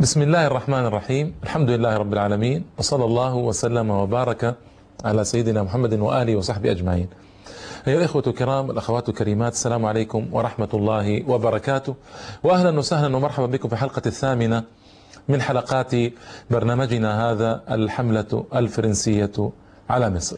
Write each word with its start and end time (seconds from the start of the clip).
بسم 0.00 0.22
الله 0.22 0.46
الرحمن 0.46 0.84
الرحيم 0.86 1.34
الحمد 1.42 1.70
لله 1.70 1.96
رب 1.96 2.12
العالمين 2.12 2.64
وصلى 2.78 3.04
الله 3.04 3.34
وسلم 3.34 3.90
وبارك 3.90 4.54
على 5.04 5.24
سيدنا 5.24 5.62
محمد 5.62 5.94
وآله 5.94 6.36
وصحبه 6.36 6.70
أجمعين 6.70 7.08
أيها 7.88 7.98
الإخوة 7.98 8.22
الكرام 8.26 8.70
الأخوات 8.70 9.08
الكريمات 9.08 9.52
السلام 9.52 9.84
عليكم 9.86 10.28
ورحمة 10.32 10.68
الله 10.74 11.30
وبركاته 11.30 11.94
وأهلا 12.44 12.78
وسهلا 12.78 13.16
ومرحبا 13.16 13.46
بكم 13.46 13.68
في 13.68 13.74
الحلقة 13.74 14.02
الثامنة 14.06 14.64
من 15.28 15.42
حلقات 15.42 15.92
برنامجنا 16.50 17.30
هذا 17.30 17.62
الحملة 17.70 18.44
الفرنسية 18.54 19.50
على 19.90 20.10
مصر 20.10 20.36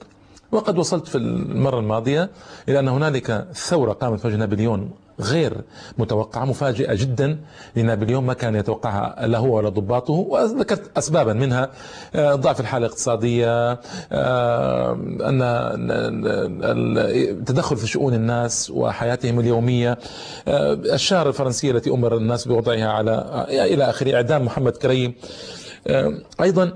وقد 0.53 0.79
وصلت 0.79 1.09
في 1.09 1.19
المرة 1.19 1.79
الماضية 1.79 2.31
إلى 2.69 2.79
أن 2.81 2.89
هنالك 2.89 3.47
ثورة 3.55 3.93
قامت 3.93 4.27
وجه 4.27 4.37
نابليون 4.37 4.91
غير 5.21 5.61
متوقعة 5.99 6.45
مفاجئة 6.45 6.95
جدا 6.95 7.39
لنابليون 7.77 8.25
ما 8.25 8.35
كان 8.35 8.55
يتوقعها 8.55 9.27
لا 9.27 9.39
هو 9.39 9.57
ولا 9.57 9.69
ضباطه 9.69 10.13
وذكرت 10.13 10.99
أسبابا 10.99 11.33
منها 11.33 11.71
ضعف 12.17 12.61
الحالة 12.61 12.87
الاقتصادية 12.87 13.73
أن 13.73 15.43
التدخل 17.41 17.77
في 17.77 17.87
شؤون 17.87 18.15
الناس 18.15 18.71
وحياتهم 18.71 19.41
اليومية 19.41 19.99
الشهر 20.95 21.29
الفرنسية 21.29 21.71
التي 21.71 21.91
أمر 21.91 22.17
الناس 22.17 22.49
بوضعها 22.49 22.89
على 22.89 23.47
إلى 23.49 23.85
آخره 23.91 24.15
إعدام 24.15 24.45
محمد 24.45 24.73
كريم. 24.73 25.15
أيضا 26.41 26.73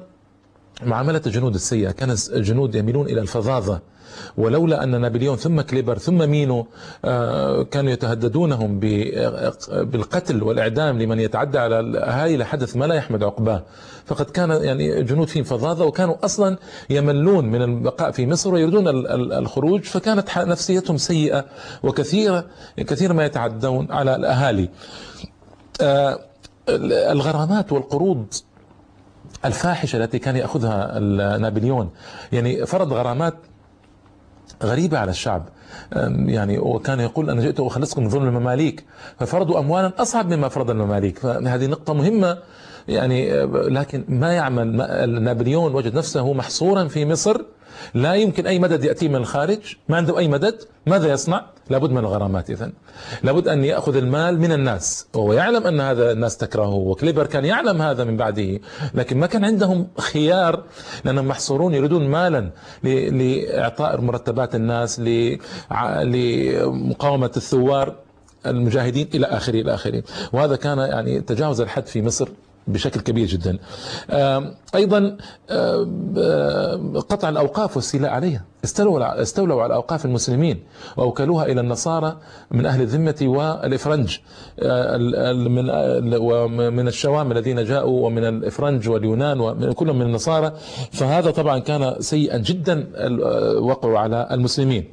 معاملة 0.82 1.22
الجنود 1.26 1.54
السيئة 1.54 1.90
كان 1.90 2.16
الجنود 2.32 2.74
يميلون 2.74 3.06
إلى 3.06 3.20
الفظاظة 3.20 3.80
ولولا 4.36 4.84
أن 4.84 5.00
نابليون 5.00 5.36
ثم 5.36 5.60
كليبر 5.60 5.98
ثم 5.98 6.30
مينو 6.30 6.66
كانوا 7.70 7.91
يتهددونهم 7.91 8.80
بالقتل 9.70 10.42
والإعدام 10.42 10.98
لمن 11.02 11.20
يتعدى 11.20 11.58
على 11.58 11.80
الأهالي 11.80 12.36
لحدث 12.36 12.77
ما 12.77 12.84
لا 12.84 12.94
يحمد 12.94 13.22
عقباه. 13.22 13.62
فقد 14.06 14.25
كان 14.25 14.50
يعني 14.50 15.03
جنود 15.03 15.28
فيهم 15.28 15.44
فظاظة 15.44 15.84
وكانوا 15.84 16.25
أصلا 16.25 16.56
يملون 16.91 17.44
من 17.44 17.62
البقاء 17.62 18.11
في 18.11 18.27
مصر 18.27 18.55
ويريدون 18.55 18.88
الخروج 19.33 19.83
فكانت 19.83 20.38
نفسيتهم 20.38 20.97
سيئة 20.97 21.44
وكثيرة 21.83 22.44
كثير 22.77 23.12
ما 23.12 23.25
يتعدون 23.25 23.92
على 23.92 24.16
الأهالي. 24.16 24.69
الغرامات 26.88 27.72
والقروض 27.72 28.27
الفاحشة 29.44 29.97
التي 29.97 30.19
كان 30.19 30.36
يأخذها 30.36 30.98
نابليون 31.38 31.91
يعني 32.33 32.66
فرض 32.66 32.92
غرامات 32.92 33.34
غريبة 34.64 34.98
على 34.98 35.10
الشعب. 35.10 35.48
يعني 36.26 36.58
وكان 36.58 37.00
يقول 37.00 37.30
أنا 37.30 37.42
جئت 37.42 37.60
أخلصكم 37.60 38.02
من 38.02 38.08
ظلم 38.08 38.28
المماليك. 38.28 38.84
ففرضوا 39.18 39.58
أموالا 39.58 39.92
أصعب 39.98 40.32
مما 40.32 40.48
فرض 40.48 40.70
المماليك. 40.70 41.18
فهذه 41.18 41.66
نقطة 41.66 41.94
مهمة. 41.94 42.38
يعني 42.88 43.46
لكن 43.46 44.04
ما 44.08 44.32
يعمل 44.32 44.76
نابليون 45.22 45.74
وجد 45.74 45.94
نفسه 45.94 46.32
محصورا 46.32 46.88
في 46.88 47.06
مصر 47.06 47.40
لا 47.94 48.14
يمكن 48.14 48.47
أي 48.47 48.58
مدد 48.58 48.84
يأتي 48.84 49.08
من 49.08 49.17
الخارج 49.17 49.77
ما 49.89 49.97
عنده 49.97 50.19
أي 50.19 50.28
مدد 50.28 50.58
ماذا 50.86 51.12
يصنع؟ 51.12 51.44
لابد 51.70 51.91
من 51.91 51.98
الغرامات. 51.98 52.50
إذن 52.50 52.72
لابد 53.22 53.48
أن 53.48 53.64
يأخذ 53.64 53.97
المال 53.97 54.41
من 54.41 54.53
الناس 54.53 55.06
وهو 55.14 55.33
يعلم 55.33 55.66
أن 55.66 55.81
هذا 55.81 56.12
الناس 56.12 56.36
تكرهه 56.36 56.75
وكليبر 56.75 57.27
كان 57.27 57.44
يعلم 57.44 57.83
هذا 57.83 58.05
من 58.05 58.16
بعده 58.16 58.61
لكن 58.94 59.19
ما 59.19 59.27
كان 59.27 59.44
عندهم 59.44 59.86
خيار 59.98 60.62
لأنهم 61.05 61.28
محصورون 61.28 61.75
يريدون 61.75 62.08
مالا 62.08 62.50
لإعطاء 62.83 64.00
مرتبات 64.00 64.55
الناس 64.55 65.00
لمقاومة 66.05 67.31
الثوار 67.36 67.94
المجاهدين 68.47 69.09
إلى 69.14 69.27
آخره 69.27 69.61
إلى 69.61 69.75
آخره. 69.75 70.03
وهذا 70.33 70.56
كان 70.56 70.78
يعني 70.78 71.20
تجاوز 71.20 71.61
الحد 71.61 71.86
في 71.86 72.03
مصر. 72.03 72.28
بشكل 72.66 73.00
كبير 73.00 73.26
جدا. 73.26 73.58
أيضا 74.74 75.16
قطع 77.08 77.28
الأوقاف 77.28 77.76
والاستيلاء 77.76 78.10
عليها. 78.10 78.44
استولوا 78.64 79.22
استولوا 79.22 79.62
على 79.62 79.75
أوقاف 79.75 80.04
المسلمين 80.04 80.62
وأوكلوها 80.97 81.44
إلى 81.44 81.60
النصارى 81.60 82.16
من 82.50 82.66
أهل 82.66 82.82
الذمة 82.82 83.16
والإفرنج. 83.22 84.19
من 86.03 86.14
ومن 86.14 86.88
الشوام 86.88 87.32
الذين 87.32 87.64
جاءوا 87.64 88.06
ومن 88.06 88.24
الإفرنج 88.24 88.88
واليونان 88.88 89.41
ومن 89.41 89.72
كلهم 89.72 89.98
من 89.98 90.06
النصارى. 90.06 90.53
فهذا 90.92 91.30
طبعا 91.30 91.58
كان 91.58 91.94
سيئا 92.00 92.38
جدا 92.38 92.86
وقعوا 93.58 93.98
على 93.98 94.28
المسلمين. 94.30 94.84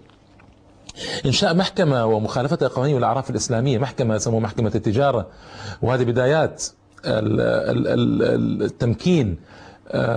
إنشاء 1.25 1.53
محكمة 1.53 2.05
ومخالفة 2.05 2.71
قوانين 2.75 2.97
الأعراف 2.97 3.29
الإسلامية 3.29 3.77
محكمة 3.77 4.15
يسموها 4.15 4.39
محكمة 4.39 4.71
التجارة 4.75 5.27
وهذه 5.81 6.03
بدايات 6.03 6.63
التمكين 8.65 9.37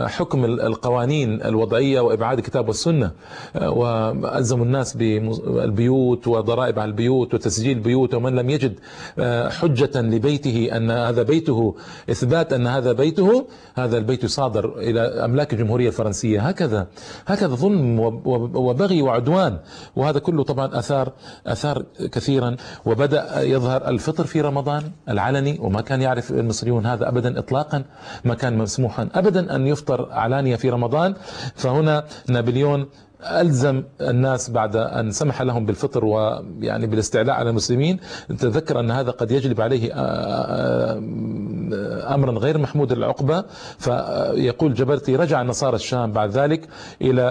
حكم 0.07 0.45
القوانين 0.45 1.43
الوضعية 1.43 2.01
وإبعاد 2.01 2.39
الكتاب 2.39 2.69
والسنة. 2.69 3.11
وألزموا 3.63 4.65
الناس 4.65 4.97
بالبيوت 4.97 6.29
وضرائب 6.29 6.79
على 6.79 6.89
البيوت 6.89 7.35
وتسجيل 7.35 7.77
البيوت 7.77 8.15
ومن 8.15 8.35
لم 8.35 8.51
يجد 8.51 8.75
حجة 9.49 10.01
لبيته 10.01 10.69
أن 10.77 10.91
هذا 10.91 11.23
بيته 11.23 11.75
إثبات 12.11 12.53
أن 12.53 12.67
هذا 12.67 12.93
بيته 12.93 13.47
هذا 13.75 13.99
البيت 13.99 14.25
يصادر 14.25 14.79
إلى 14.79 15.01
أملاك 15.01 15.53
الجمهورية 15.53 15.89
الفرنسية. 15.89 16.41
هكذا 16.41 16.87
هكذا 17.27 17.55
ظلم 17.55 17.99
وبغي 18.55 19.03
وعدوان. 19.03 19.59
وهذا 19.97 20.19
كله 20.19 20.43
طبعا 20.43 20.79
أثار 20.79 21.13
أثار 21.47 21.85
كثيرا. 22.13 22.57
وبدأ 22.87 23.43
يظهر 23.43 23.89
الفطر 23.89 24.25
في 24.25 24.41
رمضان 24.41 24.83
العلني. 25.09 25.59
وما 25.61 25.81
كان 25.81 26.03
يعرف 26.03 26.31
المصريون 26.31 26.87
هذا 26.87 27.09
أبدا 27.09 27.39
إطلاقا 27.39 27.85
ما 28.25 28.35
كان 28.35 28.59
مسموحا 28.59 29.09
أبدا 29.15 29.57
أن 29.57 29.64
يفطر 29.67 30.13
علانية 30.13 30.57
في 30.57 30.71
رمضان. 30.71 31.15
فهنا 31.55 32.05
نابليون 32.29 32.87
ألزم 33.25 33.83
الناس 34.01 34.51
بعد 34.51 34.77
أن 34.77 35.11
سمح 35.11 35.43
لهم 35.43 35.67
بالفطر 35.67 36.05
ويعني 36.05 36.87
بالاستعلاء 36.87 37.37
على 37.37 37.51
المسلمين. 37.51 38.01
تذكر 38.39 38.81
أن 38.81 38.91
هذا 38.91 39.11
قد 39.11 39.31
يجلب 39.31 39.61
عليه 39.61 39.93
أمرا 42.15 42.33
غير 42.39 42.59
محمود 42.59 42.93
العقبة. 42.93 43.45
فيقول 43.79 44.75
جبرتي 44.75 45.17
رجع 45.17 45.41
النصارى 45.41 45.77
الشام 45.77 46.13
بعد 46.13 46.31
ذلك 46.31 46.69
إلى 47.03 47.25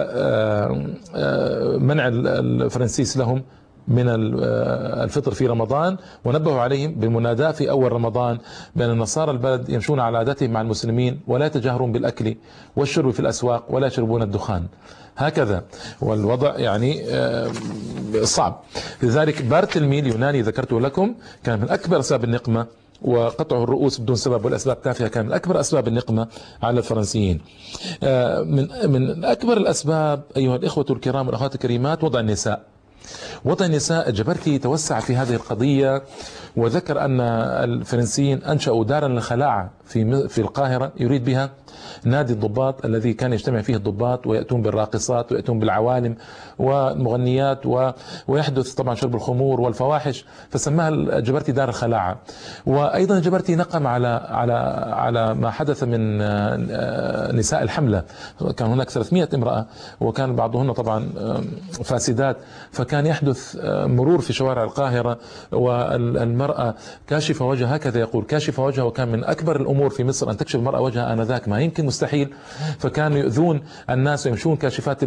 منع 1.80 2.08
الفرنسيس 2.08 3.16
لهم. 3.16 3.42
من 3.88 4.04
الفطر 4.08 5.34
في 5.34 5.46
رمضان 5.46 5.96
ونبهوا 6.24 6.60
عليهم 6.60 6.94
بالمناداة 6.94 7.50
في 7.50 7.70
أول 7.70 7.92
رمضان 7.92 8.38
بأن 8.76 8.90
النصارى 8.90 9.30
البلد 9.30 9.68
يمشون 9.68 10.00
على 10.00 10.18
عاداتهم 10.18 10.50
مع 10.50 10.60
المسلمين 10.60 11.20
ولا 11.26 11.46
يتجاهرون 11.46 11.92
بالأكل 11.92 12.36
والشرب 12.76 13.10
في 13.10 13.20
الأسواق 13.20 13.64
ولا 13.70 13.86
يشربون 13.86 14.22
الدخان 14.22 14.66
هكذا 15.16 15.64
والوضع 16.00 16.58
يعني 16.58 17.02
صعب 18.22 18.60
لذلك 19.02 19.42
بارتلمي 19.42 19.98
اليوناني 19.98 20.42
ذكرته 20.42 20.80
لكم 20.80 21.14
كان 21.44 21.60
من 21.60 21.70
أكبر 21.70 21.98
أسباب 22.00 22.24
النقمة 22.24 22.66
وقطع 23.02 23.62
الرؤوس 23.62 24.00
بدون 24.00 24.16
سبب 24.16 24.44
والأسباب 24.44 24.82
تافهه 24.82 25.08
كان 25.08 25.26
من 25.26 25.32
أكبر 25.32 25.60
أسباب 25.60 25.88
النقمة 25.88 26.28
على 26.62 26.78
الفرنسيين. 26.78 27.40
من 28.44 28.68
من 28.86 29.24
أكبر 29.24 29.56
الأسباب 29.56 30.22
أيها 30.36 30.56
الإخوة 30.56 30.86
الكرام 30.90 31.26
والأخوات 31.26 31.54
الكريمات 31.54 32.04
وضع 32.04 32.20
النساء. 32.20 32.62
وضع 33.44 33.66
النساء 33.66 34.10
جبرتي 34.10 34.58
توسع 34.58 35.00
في 35.00 35.16
هذه 35.16 35.34
القضية 35.34 36.02
وذكر 36.56 37.00
أن 37.00 37.20
الفرنسيين 37.20 38.44
أنشأوا 38.44 38.84
دارا 38.84 39.08
للخلاعة 39.08 39.70
في 39.84 40.28
في 40.28 40.40
القاهرة. 40.40 40.92
يريد 41.00 41.24
بها 41.24 41.50
نادي 42.04 42.32
الضباط 42.32 42.84
الذي 42.84 43.12
كان 43.12 43.32
يجتمع 43.32 43.60
فيه 43.60 43.76
الضباط 43.76 44.26
ويأتون 44.26 44.62
بالراقصات 44.62 45.32
ويأتون 45.32 45.58
بالعوالم 45.58 46.16
والمغنيات 46.58 47.66
و... 47.66 47.90
ويحدث 48.28 48.74
طبعا 48.74 48.94
شرب 48.94 49.14
الخمور 49.14 49.60
والفواحش 49.60 50.24
فسماها 50.50 50.88
الجبرتي 50.88 51.52
دار 51.52 51.68
الخلاعة. 51.68 52.16
وأيضا 52.66 53.16
الجبرتي 53.16 53.56
نقم 53.56 53.86
على 53.86 54.08
على 54.28 54.52
على 54.92 55.34
ما 55.34 55.50
حدث 55.50 55.82
من 55.82 56.18
نساء 57.38 57.62
الحملة. 57.62 58.02
كان 58.56 58.68
هناك 58.68 58.90
300 58.90 59.28
امرأة 59.34 59.66
وكان 60.00 60.36
بعضهن 60.36 60.72
طبعا 60.72 61.08
فاسدات. 61.84 62.36
فكان 62.72 63.06
يحدث 63.06 63.56
مرور 63.64 64.20
في 64.20 64.32
شوارع 64.32 64.64
القاهرة 64.64 65.18
والمرأة. 65.52 66.74
كاشفة 67.06 67.46
وجه 67.46 67.66
هكذا 67.74 68.00
يقول 68.00 68.24
كاشفة 68.24 68.64
وجهها 68.64 68.84
وكان 68.84 69.08
من 69.08 69.24
أكبر 69.24 69.56
الأمور 69.60 69.90
في 69.90 70.04
مصر 70.04 70.30
أن 70.30 70.36
تكشف 70.36 70.56
المرأة 70.56 70.80
وجهها 70.80 71.12
آنذاك. 71.12 71.48
ما 71.48 71.60
يمكن 71.60 71.73
مستحيل. 71.80 72.34
فكانوا 72.78 73.18
يؤذون 73.18 73.60
الناس 73.90 74.26
ويمشون 74.26 74.56
كاشفات 74.56 75.02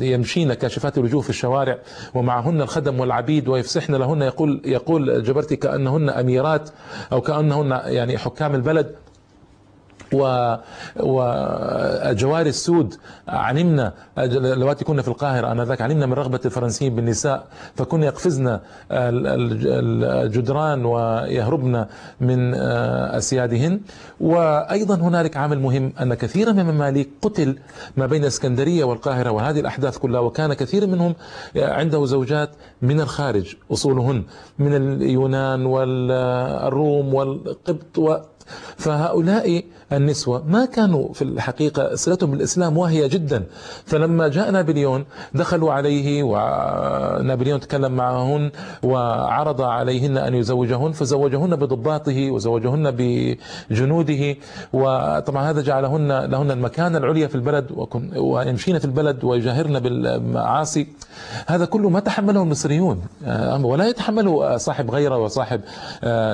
يمشين 0.00 0.54
كاشفات 0.54 0.98
الوجوه 0.98 1.20
في 1.20 1.30
الشوارع 1.30 1.78
ومعهن 2.14 2.60
الخدم 2.60 3.00
والعبيد 3.00 3.48
ويفسحن 3.48 3.94
لهن. 3.94 4.22
يقول 4.22 4.62
يقول 4.64 5.22
جبرتي 5.22 5.56
كأنهن 5.56 6.10
أميرات 6.10 6.70
أو 7.12 7.20
كأنهن 7.20 7.80
يعني 7.84 8.18
حكام 8.18 8.54
البلد. 8.54 8.94
و 10.14 10.56
وجواري 10.96 12.48
السود 12.48 12.94
علمنا 13.28 13.92
اللواتي 14.18 14.84
كنا 14.84 15.02
في 15.02 15.08
القاهرة 15.08 15.52
آنذاك 15.52 15.80
علمنا 15.80 16.06
من 16.06 16.12
رغبة 16.12 16.40
الفرنسيين 16.44 16.94
بالنساء 16.94 17.46
فكنا 17.74 18.06
يقفزن 18.06 18.58
الجدران 18.90 20.84
ويهربن 20.84 21.86
من 22.20 22.54
أسيادهن. 22.54 23.80
وأيضا 24.20 24.94
هنالك 24.94 25.36
عامل 25.36 25.58
مهم 25.60 25.92
أن 26.00 26.14
كثيرا 26.14 26.52
من 26.52 26.60
المماليك 26.60 27.10
قتل 27.22 27.58
ما 27.96 28.06
بين 28.06 28.22
الإسكندرية 28.22 28.84
والقاهرة 28.84 29.30
وهذه 29.30 29.60
الأحداث 29.60 29.98
كلها 29.98 30.20
وكان 30.20 30.54
كثير 30.54 30.86
منهم 30.86 31.14
عنده 31.56 32.06
زوجات 32.06 32.50
من 32.82 33.00
الخارج 33.00 33.56
أصولهن 33.72 34.22
من 34.58 34.76
اليونان 34.76 35.66
والروم 35.66 37.14
والقبط 37.14 37.98
فهؤلاء 38.76 39.64
النسوة 39.92 40.44
ما 40.46 40.64
كانوا 40.64 41.12
في 41.12 41.22
الحقيقة 41.22 41.94
صلتهم 41.94 42.30
بالإسلام 42.30 42.78
واهية 42.78 43.06
جدا. 43.06 43.44
فلما 43.86 44.28
جاء 44.28 44.50
نابليون 44.50 45.04
دخلوا 45.34 45.72
عليه 45.72 46.22
ونابليون 46.22 47.60
تكلم 47.60 47.92
معهن 47.92 48.50
وعرض 48.82 49.60
عليهن 49.62 50.16
أن 50.18 50.34
يزوجهن 50.34 50.92
فزوجهن 50.92 51.56
بضباطه 51.56 52.30
وزوجهن 52.30 52.90
بجنوده 53.70 54.36
وطبعا 54.72 55.50
هذا 55.50 55.60
جعلهن 55.62 56.24
لهن 56.24 56.50
المكانة 56.50 56.98
العليا 56.98 57.26
في 57.26 57.34
البلد 57.34 57.66
ويمشين 58.16 58.78
في 58.78 58.84
البلد 58.84 59.24
ويجاهرن 59.24 59.80
بالمعاصي. 59.80 60.86
هذا 61.46 61.64
كله 61.64 61.88
ما 61.88 62.00
تحمله 62.00 62.42
المصريون 62.42 63.02
ولا 63.62 63.88
يتحمله 63.88 64.56
صاحب 64.56 64.90
غيرة 64.90 65.18
وصاحب 65.18 65.60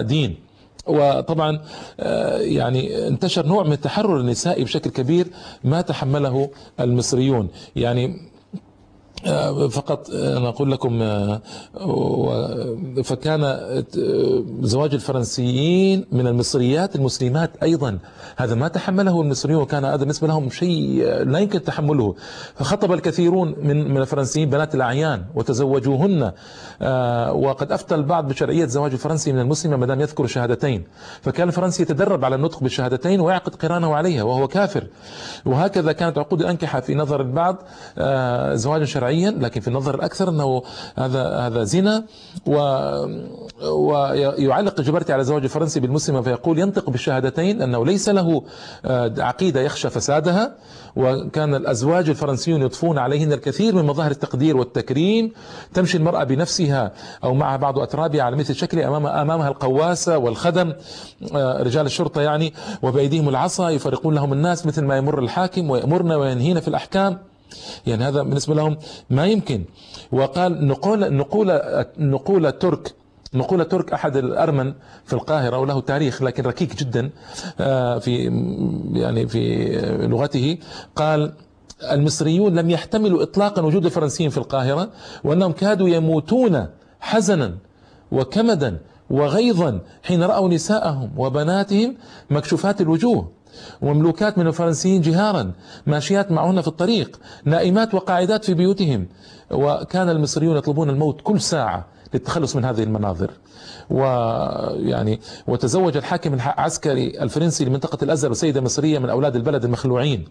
دين. 0.06 0.49
وطبعا 0.90 1.60
آه، 2.00 2.38
يعني 2.38 3.08
انتشر 3.08 3.46
نوع 3.46 3.62
من 3.62 3.72
التحرر 3.72 4.20
النسائي 4.20 4.64
بشكل 4.64 4.90
كبير 4.90 5.26
ما 5.64 5.80
تحمله 5.80 6.50
المصريون. 6.80 7.48
يعني 7.76 8.29
فقط 9.70 10.10
أنا 10.10 10.48
أقول 10.48 10.72
لكم 10.72 11.02
آه، 11.02 11.40
فكان 13.04 13.40
زواج 14.60 14.94
الفرنسيين 14.94 16.06
من 16.12 16.26
المصريات 16.26 16.96
المسلمات 16.96 17.50
أيضا. 17.62 17.98
هذا 18.36 18.54
ما 18.54 18.68
تحمله 18.68 19.20
المصريون 19.20 19.62
وكان 19.62 19.84
هذا 19.84 19.96
بالنسبة 19.96 20.28
لهم 20.28 20.50
شيء 20.50 21.04
لا 21.24 21.38
يمكن 21.38 21.62
تحمله. 21.62 22.14
فخطب 22.54 22.92
الكثيرون 22.92 23.54
من 23.62 23.90
من 23.90 24.00
الفرنسيين 24.00 24.50
بنات 24.50 24.74
الأعيان 24.74 25.24
وتزوجوهن. 25.34 26.32
آه، 26.82 27.32
وقد 27.32 27.72
أفتى 27.72 27.94
البعض 27.94 28.28
بشرعية 28.28 28.66
زواج 28.66 28.92
الفرنسي 28.92 29.32
من 29.32 29.40
المسلمة 29.40 29.76
ما 29.76 29.86
دام 29.86 30.00
يذكر 30.00 30.24
الشهادتين 30.24 30.84
فكان 31.22 31.48
الفرنسي 31.48 31.82
يتدرب 31.82 32.24
على 32.24 32.34
النطق 32.34 32.60
بالشهادتين 32.60 33.20
ويعقد 33.20 33.54
قرانه 33.54 33.94
عليها 33.94 34.22
وهو 34.22 34.48
كافر. 34.48 34.86
وهكذا 35.46 35.92
كانت 35.92 36.18
عقود 36.18 36.40
الأنكحة 36.40 36.80
في 36.80 36.94
نظر 36.94 37.20
البعض 37.20 37.56
زواجا 38.56 38.84
شرعيا 38.84 39.09
شرعيا 39.10 39.30
لكن 39.30 39.60
في 39.60 39.68
النظر 39.68 39.94
الأكثر 39.94 40.28
أنه 40.28 40.62
هذا 40.96 41.38
هذا 41.38 41.64
زنا 41.64 42.04
و 42.46 42.56
ويعلق 43.62 44.80
جبرتي 44.80 45.12
على 45.12 45.24
زواج 45.24 45.42
الفرنسي 45.42 45.80
بالمسلمة 45.80 46.20
فيقول 46.20 46.58
ينطق 46.58 46.90
بالشهادتين 46.90 47.62
أنه 47.62 47.86
ليس 47.86 48.08
له 48.08 48.42
آه، 48.84 49.14
عقيدة 49.18 49.60
يخشى 49.60 49.90
فسادها 49.90 50.54
وكان 50.96 51.54
الأزواج 51.54 52.08
الفرنسيون 52.08 52.62
يضفون 52.62 52.98
عليهن 52.98 53.32
الكثير 53.32 53.74
من 53.74 53.84
مظاهر 53.84 54.10
التقدير 54.10 54.56
والتكريم 54.56 55.32
تمشي 55.74 55.96
المرأة 55.96 56.24
بنفسها 56.24 56.92
أو 57.24 57.34
مع 57.34 57.56
بعض 57.56 57.78
أترابها 57.78 58.22
على 58.22 58.36
مثل 58.36 58.54
شكل 58.54 58.80
أمام 58.80 59.06
أمامها 59.06 59.48
القواسة 59.48 60.18
والخدم 60.18 60.72
آه، 61.34 61.62
رجال 61.62 61.86
الشرطة 61.86 62.20
يعني 62.20 62.54
وبأيديهم 62.82 63.28
العصا 63.28 63.70
يفرقون 63.70 64.14
لهم 64.14 64.32
الناس 64.32 64.66
مثل 64.66 64.84
ما 64.84 64.96
يمر 64.96 65.18
الحاكم 65.18 65.70
ويأمرنا 65.70 66.16
وينهينا 66.16 66.60
في 66.60 66.68
الأحكام. 66.68 67.29
يعني 67.86 68.04
هذا 68.04 68.22
بالنسبة 68.22 68.54
لهم 68.54 68.76
ما 69.10 69.26
يمكن. 69.26 69.64
وقال 70.12 70.66
نقول 70.66 71.14
نقول 71.14 71.60
نقول 71.98 72.52
ترك 72.52 72.94
نقول 73.34 73.64
ترك 73.64 73.92
أحد 73.92 74.16
الأرمن 74.16 74.74
في 75.04 75.12
القاهرة 75.12 75.58
وله 75.58 75.80
تاريخ 75.80 76.22
لكن 76.22 76.42
ركيك 76.42 76.76
جدا 76.76 77.10
آه، 77.60 77.98
في 77.98 78.12
يعني 78.92 79.28
في 79.28 79.68
لغته. 80.06 80.58
قال 80.96 81.32
المصريون 81.92 82.54
لم 82.58 82.70
يحتملوا 82.70 83.22
إطلاقا 83.22 83.62
وجود 83.62 83.84
الفرنسيين 83.84 84.30
في 84.30 84.38
القاهرة 84.38 84.90
وأنهم 85.24 85.52
كادوا 85.52 85.88
يموتون 85.88 86.66
حزنا 87.00 87.54
وكمدا 88.12 88.78
وغيظا 89.10 89.80
حين 90.02 90.22
رأوا 90.22 90.48
نساءهم 90.48 91.10
وبناتهم 91.16 91.96
مكشوفات 92.30 92.80
الوجوه. 92.80 93.30
ومملوكات 93.82 94.38
من 94.38 94.46
الفرنسيين 94.46 95.00
جهارا 95.00 95.52
ماشيات 95.86 96.32
معهن 96.32 96.60
في 96.60 96.68
الطريق 96.68 97.20
نائمات 97.44 97.94
وقاعدات 97.94 98.44
في 98.44 98.54
بيوتهم. 98.54 99.06
وكان 99.50 100.08
المصريون 100.08 100.56
يطلبون 100.56 100.90
الموت 100.90 101.20
كل 101.20 101.40
ساعة 101.40 101.86
للتخلص 102.14 102.56
من 102.56 102.64
هذه 102.64 102.82
المناظر. 102.82 103.30
ويعني 103.90 105.20
وتزوج 105.46 105.96
الحاكم 105.96 106.34
العسكري 106.34 107.22
الفرنسي 107.22 107.64
لمنطقة 107.64 108.04
الأزهر 108.04 108.30
وسيدة 108.30 108.60
مصرية 108.60 108.98
من 108.98 109.10
أولاد 109.10 109.36
البلد 109.36 109.64
المخلوعين. 109.64 110.24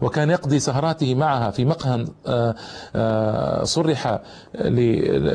وكان 0.00 0.30
يقضي 0.30 0.58
سهراته 0.58 1.14
معها 1.14 1.50
في 1.50 1.64
مقهى 1.64 2.06
آه، 2.26 2.54
آه، 2.96 3.64
صرح 3.64 4.20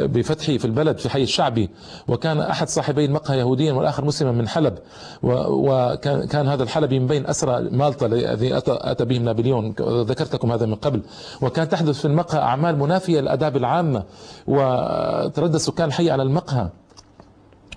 بفتحه 0.05 0.57
في 0.57 0.65
البلد 0.65 0.97
في 0.97 1.09
حي 1.09 1.23
الشعبي. 1.23 1.69
وكان 2.07 2.39
أحد 2.39 2.69
صاحبي 2.69 3.05
المقهى 3.05 3.39
يهوديا 3.39 3.73
والآخر 3.73 4.05
مسلما 4.05 4.31
من 4.31 4.47
حلب. 4.47 4.77
وكان 5.23 6.47
هذا 6.47 6.63
الحلبي 6.63 6.99
من 6.99 7.07
بين 7.07 7.27
أسرى 7.27 7.69
مالطا 7.71 8.05
الذي 8.05 8.57
أتى 8.57 9.05
بهم 9.05 9.23
نابليون. 9.23 9.75
ذكرت 9.81 10.35
لكم 10.35 10.51
هذا 10.51 10.65
من 10.65 10.75
قبل. 10.75 11.01
وكان 11.41 11.69
تحدث 11.69 11.99
في 11.99 12.05
المقهى 12.05 12.41
أعمال 12.41 12.79
منافية 12.79 13.19
للآداب 13.19 13.57
العامة. 13.57 14.03
وتردد 14.47 15.57
سكان 15.57 15.87
الحي 15.87 16.11
على 16.11 16.23
المقهى. 16.23 16.69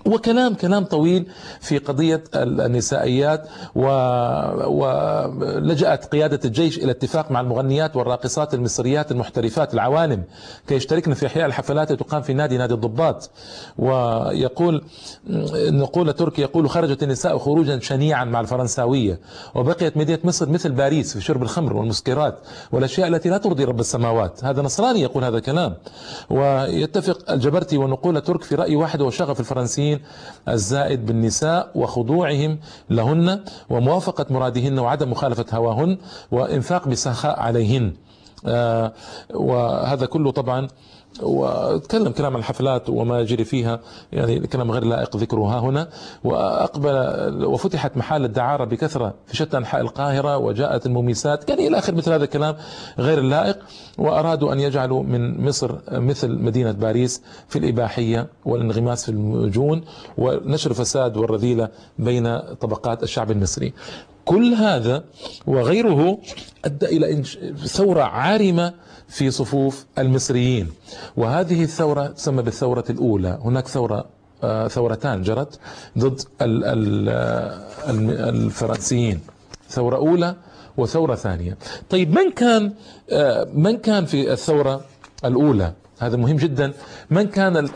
وكلام 0.05 0.53
كلام 0.53 0.85
طويل 0.85 1.27
في 1.59 1.77
قضية 1.77 2.23
النسائيات 2.35 3.47
ولجأت 4.81 6.05
قيادة 6.05 6.39
الجيش 6.45 6.77
إلى 6.77 6.91
اتفاق 6.91 7.31
مع 7.31 7.41
المغنيات 7.41 7.95
والراقصات 7.95 8.53
المصريات 8.53 9.11
المحترفات 9.11 9.73
العوالم 9.73 10.23
كي 10.67 10.75
يشتركن 10.75 11.13
في 11.13 11.25
إحياء 11.25 11.45
الحفلات 11.45 11.91
التي 11.91 12.03
تقام 12.03 12.21
في 12.21 12.33
نادي 12.33 12.57
نادي 12.57 12.73
الضباط. 12.73 13.29
ويقول 13.77 14.83
نقول 15.55 16.13
تركي 16.13 16.41
يقول 16.41 16.69
خرجت 16.69 17.03
النساء 17.03 17.37
خروجا 17.37 17.79
شنيعا 17.79 18.25
مع 18.25 18.39
الفرنساوية 18.39 19.19
وبقيت 19.55 19.97
مدينة 19.97 20.19
مصر 20.23 20.49
مثل 20.49 20.71
باريس 20.71 21.13
في 21.13 21.21
شرب 21.21 21.43
الخمر 21.43 21.73
والمسكرات 21.77 22.39
والأشياء 22.71 23.07
التي 23.07 23.29
لا 23.29 23.37
ترضي 23.37 23.63
رب 23.63 23.79
السماوات. 23.79 24.43
هذا 24.43 24.61
نصراني 24.61 25.01
يقول 25.01 25.23
هذا 25.23 25.37
الكلام. 25.37 25.75
ويتفق 26.29 27.31
الجبرتي 27.31 27.77
ونقول 27.77 28.21
ترك 28.21 28.43
في 28.43 28.55
رأي 28.55 28.75
واحد 28.75 29.01
وشغف 29.01 29.39
الفرنسيين 29.39 29.90
الدين 29.93 29.99
الزائد 30.49 31.05
بالنساء 31.05 31.71
وخضوعهم 31.75 32.59
لهن 32.89 33.39
وموافقة 33.69 34.25
مرادهن 34.29 34.79
وعدم 34.79 35.11
مخالفة 35.11 35.45
هواهن 35.53 35.97
وإنفاق 36.31 36.87
بسخاء 36.87 37.39
عليهن. 37.39 37.93
آه 38.45 38.93
وهذا 39.33 40.05
كله 40.05 40.31
طبعا 40.31 40.67
وتكلم 41.23 42.11
كلام 42.11 42.35
الحفلات 42.35 42.89
وما 42.89 43.19
يجري 43.19 43.43
فيها 43.43 43.79
يعني 44.11 44.39
كلام 44.47 44.71
غير 44.71 44.83
لائق 44.83 45.17
ذكرها 45.17 45.59
هنا 45.59 45.87
وأقبل 46.23 47.45
وفتحت 47.45 47.97
محال 47.97 48.25
الدعارة 48.25 48.65
بكثرة 48.65 49.13
في 49.27 49.37
شتى 49.37 49.57
أنحاء 49.57 49.81
القاهرة 49.81 50.37
وجاءت 50.37 50.85
المميسات 50.85 51.43
كان 51.43 51.59
إلى 51.59 51.77
آخر 51.77 51.95
مثل 51.95 52.13
هذا 52.13 52.23
الكلام 52.23 52.55
غير 52.99 53.17
اللائق 53.17 53.57
وأرادوا 53.97 54.53
أن 54.53 54.59
يجعلوا 54.59 55.03
من 55.03 55.45
مصر 55.45 55.75
مثل 55.91 56.31
مدينة 56.31 56.71
باريس 56.71 57.21
في 57.49 57.59
الإباحية 57.59 58.27
والانغماس 58.45 59.05
في 59.05 59.09
المجون 59.09 59.83
ونشر 60.17 60.71
الفساد 60.71 61.17
والرذيلة 61.17 61.69
بين 61.99 62.39
طبقات 62.39 63.03
الشعب 63.03 63.31
المصري. 63.31 63.73
كل 64.25 64.53
هذا 64.53 65.03
وغيره 65.47 66.17
أدى 66.65 66.85
إلى 66.85 67.23
ثورة 67.67 68.03
عارمة 68.03 68.73
في 69.07 69.31
صفوف 69.31 69.85
المصريين. 69.97 70.69
وهذه 71.17 71.63
الثورة 71.63 72.07
تسمى 72.07 72.43
بالثورة 72.43 72.83
الأولى. 72.89 73.39
هناك 73.43 73.67
ثورة 73.67 74.05
آه، 74.43 74.67
ثورتان 74.67 75.21
جرت 75.21 75.59
ضد 75.97 76.21
الفرنسيين. 77.91 79.19
ثورة 79.69 79.95
أولى 79.95 80.35
وثورة 80.77 81.15
ثانية. 81.15 81.57
طيب 81.89 82.11
من 82.19 82.31
كان 82.31 82.73
آه، 83.09 83.47
من 83.53 83.77
كان 83.77 84.05
في 84.05 84.31
الثورة 84.33 84.81
الأولى؟ 85.25 85.73
هذا 86.01 86.17
مهم 86.17 86.37
جدا. 86.37 86.73
من 87.09 87.27
كان 87.27 87.69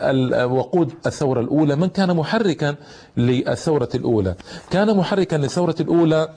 وقود 0.50 0.92
الثورة 1.06 1.40
الأولى؟ 1.40 1.76
من 1.76 1.88
كان 1.88 2.16
محركا 2.16 2.74
للثورة 3.16 3.88
الأولى؟ 3.94 4.34
كان 4.70 4.96
محركا 4.96 5.36
للثورة 5.36 5.74
الأولى 5.80 6.28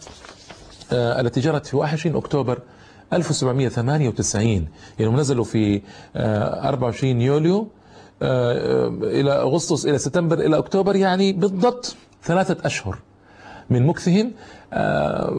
آه، 0.92 1.22
التي 1.22 1.40
جرت 1.40 1.66
في 1.66 1.78
21 1.78 2.16
أكتوبر 2.16 2.60
1798 3.14 4.68
يعني 5.00 5.16
نزلوا 5.16 5.44
في 5.44 5.82
24 6.16 7.22
آه، 7.22 7.24
يوليو 7.24 7.68
آه، 8.22 8.88
إلى 8.88 9.32
أغسطس 9.32 9.86
إلى 9.86 9.98
سبتمبر 9.98 10.40
إلى 10.40 10.58
أكتوبر 10.58 10.96
يعني 10.96 11.34
بالضبط 11.34 11.96
ثلاثة 12.24 12.66
أشهر 12.66 13.00
من 13.70 13.86
مكثهم 13.86 14.32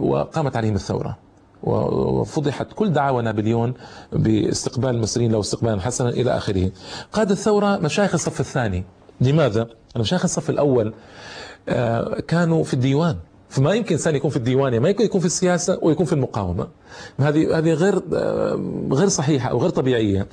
وقامت 0.01 0.57
عليهم 0.57 0.75
الثورة. 0.75 1.30
وفضحت 1.63 2.73
كل 2.73 2.93
دعاوى 2.93 3.23
نابليون 3.23 3.75
باستقبال 4.13 4.91
المصريين 4.91 5.33
له 5.33 5.41
استقبالا 5.41 5.81
حسنا 5.81 6.09
إلى 6.09 6.37
آخره. 6.37 6.71
قاد 7.13 7.31
الثورة 7.31 7.77
مشايخ 7.77 8.15
الصف 8.15 8.41
الثاني، 8.41 8.85
لماذا؟ 9.21 9.67
مشايخ 9.97 10.25
الصف 10.25 10.51
الأول 10.51 10.95
آه، 11.69 12.21
كانوا 12.29 12.65
في 12.65 12.75
الديوان 12.75 13.17
فما 13.51 13.75
يمكن 13.75 13.95
إنسان 13.95 14.15
يكون 14.15 14.31
في 14.31 14.37
الديوانيه 14.37 14.79
ما 14.79 14.89
يمكن 14.89 15.05
يكون 15.05 15.21
في 15.21 15.27
السياسة 15.27 15.79
ويكون 15.83 16.07
في 16.07 16.13
المقاومة. 16.13 16.69
هذه 17.19 17.59
هذه 17.59 17.73
غير 17.73 18.03
غير 18.93 19.09
صحيحة 19.09 19.51
أو 19.51 19.59
غير 19.59 19.71
طبيعية. 19.71 20.27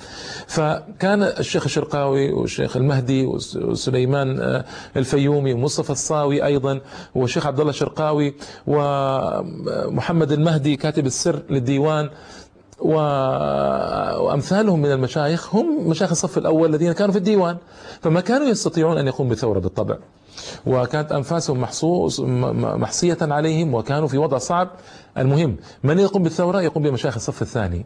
فكان 0.48 1.24
الشيخ 1.24 1.64
الشرقاوي 1.64 2.34
والشيخ 2.34 2.78
المهدي 2.78 3.26
وسليمان 3.56 4.40
آه، 4.40 4.66
الفيومي 4.98 5.54
ومصطفى 5.54 5.90
الصاوي 5.90 6.46
أيضا 6.46 6.82
والشيخ 7.16 7.48
عبد 7.48 7.60
الله 7.60 7.70
الشرقاوي 7.70 8.36
ومحمد 8.68 10.32
المهدي 10.32 10.76
كاتب 10.76 11.06
السر 11.06 11.44
للديوان. 11.50 12.10
وأمثالهم 12.80 14.80
من 14.80 14.92
المشايخ 14.92 15.56
هم 15.56 15.90
مشايخ 15.90 16.12
الصف 16.12 16.38
الأول 16.38 16.70
الذين 16.70 16.92
كانوا 16.92 17.12
في 17.12 17.18
الديوان 17.18 17.58
فما 18.02 18.22
كانوا 18.22 18.48
يستطيعون 18.48 18.98
أن 18.98 19.08
يقوموا 19.08 19.32
بثورة 19.32 19.60
بالطبع. 19.60 19.98
وكانت 20.66 21.12
أنفاسهم 21.12 21.62
محصوص 21.62 22.20
محصية 22.20 23.18
عليهم 23.22 23.74
وكانوا 23.74 24.08
في 24.08 24.18
وضع 24.18 24.38
صعب. 24.38 24.70
المهم 25.18 25.58
من 25.84 26.00
يقوم 26.00 26.24
بالثورة؟ 26.24 26.62
يقوم 26.62 26.84
بمشايخ 26.84 27.16
الصف 27.16 27.42
الثاني 27.42 27.86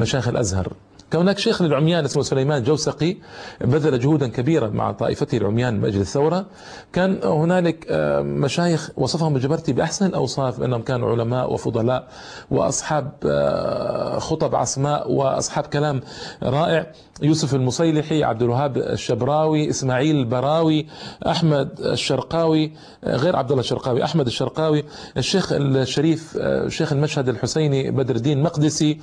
مشايخ 0.00 0.28
الأزهر. 0.28 0.72
كان 1.12 1.20
هناك 1.20 1.38
شيخ 1.38 1.62
للعميان 1.62 2.04
اسمه 2.04 2.22
سليمان 2.22 2.62
جوسقي 2.62 3.16
بذل 3.60 3.98
جهودا 3.98 4.28
كبيرة 4.28 4.68
مع 4.68 4.92
طائفته 4.92 5.38
العميان 5.38 5.80
من 5.80 5.84
أجل 5.84 6.00
الثورة. 6.00 6.46
كان 6.92 7.18
هنالك 7.24 7.86
آه، 7.90 8.20
مشايخ 8.20 8.90
وصفهم 8.96 9.36
الجبرتي 9.36 9.72
بأحسن 9.72 10.06
الأوصاف 10.06 10.60
بأنهم 10.60 10.82
كانوا 10.82 11.10
علماء 11.10 11.52
وفضلاء 11.52 12.08
وأصحاب 12.50 13.12
آه، 13.26 14.18
خطب 14.18 14.54
عصماء 14.54 15.12
وأصحاب 15.12 15.64
كلام 15.66 16.00
رائع. 16.42 16.86
يوسف 17.22 17.54
المصيلحي 17.54 18.24
عبد 18.24 18.42
الوهاب 18.42 18.76
الشبراوي 18.76 19.70
إسماعيل 19.70 20.16
البراوي 20.16 20.86
أحمد 21.26 21.80
الشرقاوي 21.80 22.72
آه، 23.04 23.16
غير 23.16 23.36
عبد 23.36 23.50
الله 23.50 23.60
الشرقاوي 23.60 24.04
أحمد 24.04 24.26
الشرقاوي 24.26 24.84
الشيخ 25.16 25.52
الشريف 25.52 26.38
شيخ 26.68 26.92
المشهد 26.92 27.28
الحسيني 27.28 27.90
بدر 27.90 28.16
الدين 28.16 28.42
مقدسي 28.42 28.98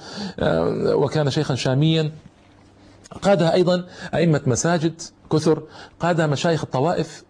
وكان 0.94 1.30
شيخا 1.30 1.56
شاميا. 1.56 1.99
قادها 3.22 3.54
أيضا 3.54 3.86
أئمة 4.14 4.42
مساجد 4.46 5.02
كثر. 5.32 5.64
قادها 6.00 6.28
مشايخ 6.28 6.64
الطوائف 6.64 7.24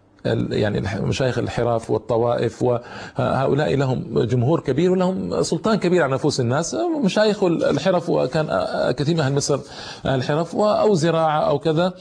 يعني 0.50 0.80
مشايخ 1.00 1.38
الحراف 1.38 1.90
والطوائف 1.90 2.62
وهؤلاء 2.62 3.76
لهم 3.76 4.20
جمهور 4.24 4.60
كبير 4.60 4.92
ولهم 4.92 5.42
سلطان 5.42 5.78
كبير 5.78 6.02
على 6.02 6.14
نفوس 6.14 6.40
الناس. 6.40 6.76
مشايخ 7.04 7.44
الحرف 7.44 8.10
وكان 8.10 8.46
كثير 8.92 9.14
من 9.14 9.20
أهل 9.20 9.34
مصر 9.34 9.60
الحرف 10.06 10.56
أو 10.56 10.94
زراعة 10.94 11.40
أو 11.40 11.58
كذا. 11.58 11.92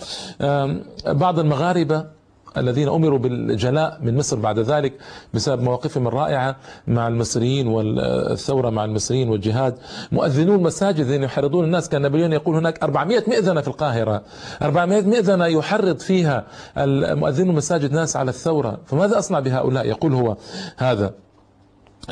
بعض 1.08 1.40
المغاربة 1.40 2.19
الذين 2.58 2.90
أمروا 2.90 3.20
بالجلاء 3.20 4.00
من 4.02 4.18
مصر 4.18 4.40
بعد 4.40 4.60
ذلك 4.60 4.94
بسبب 5.34 5.62
مواقفهم 5.62 6.08
الرائعة 6.08 6.56
مع 6.88 7.08
المصريين 7.08 7.68
والثورة 7.68 8.70
مع 8.70 8.86
المصريين 8.86 9.30
والجهاد. 9.30 9.78
مؤذنون 10.12 10.56
المساجد 10.56 11.00
الذين 11.00 11.24
يحرضون 11.24 11.66
الناس. 11.66 11.90
كان 11.90 12.02
نابليون 12.02 12.34
يقول 12.34 12.56
هناك 12.56 12.84
400 12.84 13.24
مئذنة 13.28 13.62
في 13.62 13.68
القاهرة. 13.68 14.24
400 14.62 15.02
مئذنة 15.02 15.46
يحرض 15.46 16.00
فيها 16.00 16.46
المؤذنون 16.78 17.50
المساجد 17.50 17.92
ناس 17.92 18.16
على 18.16 18.30
الثورة. 18.30 18.78
فماذا 18.86 19.20
أصنع 19.20 19.40
بهؤلاء؟ 19.40 19.86
يقول 19.86 20.14
هو 20.14 20.38
هذا. 20.78 21.14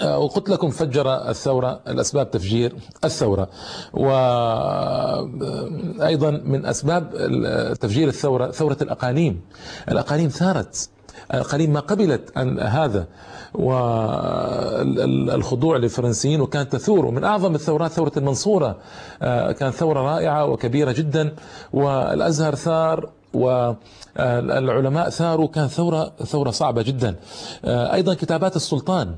وقلت 0.05 0.49
لكم 0.49 0.69
فجر 0.69 1.29
الثورة 1.29 1.79
الأسباب 1.87 2.31
تفجير 2.31 2.75
الثورة. 3.05 3.47
وأيضا 3.93 5.21
من 6.31 6.65
أسباب 6.65 7.09
تفجير 7.81 8.07
الثورة 8.07 8.51
ثورة 8.51 8.77
الأقاليم. 8.81 9.41
الأقاليم 9.91 10.29
ثارت. 10.29 10.89
الأقاليم 11.33 11.73
ما 11.73 11.79
قبلت 11.79 12.37
أن 12.37 12.59
هذا. 12.59 13.07
والخضوع 13.53 15.77
للفرنسيين 15.77 16.41
وكانت 16.41 16.75
تثور. 16.75 17.05
ومن 17.05 17.23
أعظم 17.23 17.55
الثورات 17.55 17.91
ثورة 17.91 18.11
المنصورة 18.17 18.77
آه، 19.21 19.51
كانت 19.51 19.73
ثورة 19.73 19.99
رائعة 19.99 20.45
وكبيرة 20.45 20.91
جدا. 20.91 21.35
والأزهر 21.73 22.55
ثار 22.55 23.09
والعلماء 23.33 25.09
ثاروا. 25.09 25.47
كانت 25.47 25.71
ثورة 25.71 26.11
ثورة 26.25 26.51
صعبة 26.51 26.81
جدا. 26.81 27.15
آه، 27.65 27.93
أيضا 27.93 28.13
كتابات 28.13 28.55
السلطان. 28.55 29.15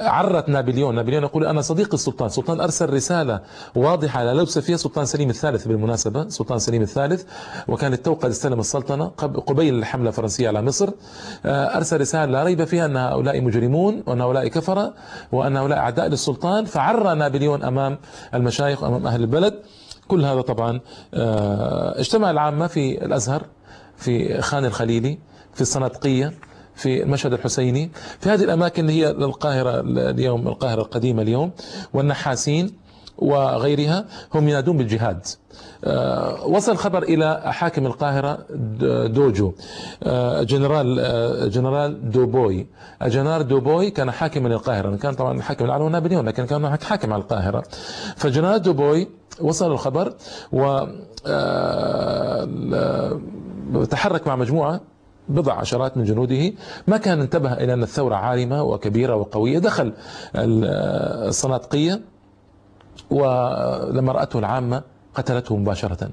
عرت 0.00 0.48
نابليون. 0.48 0.94
نابليون 0.94 1.22
يقول 1.22 1.46
أنا 1.46 1.60
صديق 1.60 1.94
السلطان. 1.94 2.26
السلطان 2.26 2.60
أرسل 2.60 2.90
رسالة 2.92 3.40
واضحة 3.74 4.24
لا 4.24 4.34
لبس 4.34 4.58
فيها 4.58 4.76
سلطان 4.76 5.06
سليم 5.06 5.30
الثالث 5.30 5.68
بالمناسبة. 5.68 6.28
سلطان 6.28 6.58
سليم 6.58 6.82
الثالث 6.82 7.24
وكان 7.68 7.92
التوقع 7.92 8.28
استلم 8.28 8.60
السلطنة 8.60 9.06
قبيل 9.46 9.74
الحملة 9.74 10.08
الفرنسية 10.08 10.48
على 10.48 10.62
مصر. 10.62 10.90
آه، 11.46 11.76
أرسل 11.76 12.00
رسالة 12.00 12.32
لا 12.32 12.44
ريب 12.44 12.64
فيها 12.64 12.86
أن 12.86 12.96
هؤلاء 12.96 13.40
مجرمون 13.40 14.02
وأن 14.06 14.20
هؤلاء 14.20 14.48
كفرة 14.48 14.94
وأن 15.32 15.56
هؤلاء 15.56 15.78
أعداء 15.78 16.06
للسلطان 16.06 16.64
فعرى 16.64 17.14
نابليون 17.14 17.62
أمام 17.64 17.98
المشايخ 18.34 18.82
وأمام 18.82 19.06
أهل 19.06 19.20
البلد. 19.20 19.54
كل 20.08 20.24
هذا 20.24 20.40
طبعا 20.40 20.80
آه، 21.14 22.00
اجتمع 22.00 22.30
العامة 22.30 22.66
في 22.66 23.04
الأزهر 23.04 23.42
في 23.96 24.40
خان 24.40 24.64
الخليلي 24.64 25.18
في 25.54 25.60
الصنادقية. 25.60 26.32
في 26.74 27.02
المشهد 27.02 27.32
الحسيني. 27.32 27.90
في 28.20 28.28
هذه 28.28 28.44
الأماكن 28.44 28.82
اللي 28.82 29.00
هي 29.00 29.10
القاهرة 29.10 29.80
اليوم 29.86 30.48
القاهرة 30.48 30.80
القديمة 30.80 31.22
اليوم 31.22 31.50
والنحاسين 31.94 32.72
وغيرها 33.18 34.04
هم 34.34 34.48
ينادون 34.48 34.76
بالجهاد. 34.76 35.26
آه، 35.84 36.46
وصل 36.46 36.72
الخبر 36.72 37.02
إلى 37.02 37.42
حاكم 37.44 37.86
القاهرة 37.86 38.38
دوجو. 39.06 39.52
آه، 40.02 40.42
جنرال 40.42 41.00
آه، 41.00 41.46
جنرال 41.46 42.10
دوبوي. 42.10 42.66
الجنرال 43.02 43.48
دوبوي 43.48 43.90
كان 43.90 44.10
حاكما 44.10 44.48
للقاهرة. 44.48 44.96
كان 44.96 45.14
طبعا 45.14 45.42
الحاكم 45.42 45.64
العام 45.64 45.88
نابليون 45.88 46.26
لكن 46.28 46.46
كان 46.46 46.76
حاكم 46.82 47.12
على 47.12 47.22
القاهرة. 47.22 47.64
فجنرال 48.16 48.62
دوبوي 48.62 49.08
وصل 49.40 49.72
الخبر 49.72 50.14
و 50.52 50.84
تحرك 53.90 54.26
مع 54.26 54.36
مجموعة 54.36 54.80
بضع 55.30 55.52
عشرات 55.52 55.96
من 55.96 56.04
جنوده 56.04 56.52
ما 56.86 56.96
كان 56.96 57.20
انتبه 57.20 57.52
إلى 57.52 57.72
أن 57.74 57.82
الثورة 57.82 58.14
عارمة 58.14 58.62
وكبيرة 58.62 59.14
وقوية. 59.14 59.58
دخل 59.58 59.92
الصنادقية 60.34 62.00
ولما 63.10 64.12
رأته 64.12 64.38
العامة 64.38 64.82
قتلته 65.14 65.56
مباشرة. 65.56 66.10